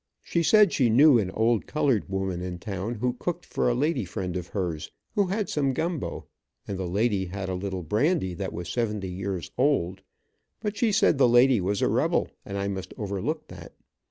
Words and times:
She 0.23 0.41
said 0.41 0.73
she 0.73 0.89
knew 0.89 1.19
an 1.19 1.29
old 1.29 1.67
colored 1.67 2.09
woman 2.09 2.41
in 2.41 2.57
town, 2.57 2.95
who 2.95 3.13
cooked 3.13 3.45
for 3.45 3.69
a 3.69 3.75
lady 3.75 4.03
friend 4.03 4.35
of 4.35 4.47
hers, 4.47 4.89
who 5.13 5.27
had 5.27 5.47
some 5.47 5.73
gumbo, 5.73 6.25
and 6.67 6.79
the 6.79 6.87
lady 6.87 7.25
had 7.25 7.49
a 7.49 7.53
little 7.53 7.83
brandy 7.83 8.33
that 8.33 8.51
was 8.51 8.67
seventy 8.67 9.11
years 9.11 9.51
old, 9.59 10.01
but 10.59 10.75
she 10.75 10.91
said 10.91 11.19
the 11.19 11.29
lady 11.29 11.61
was 11.61 11.83
a 11.83 11.87
rebel, 11.87 12.29
and 12.43 12.57
I 12.57 12.67
must 12.67 12.95
overlook 12.97 13.47
that. 13.49 13.73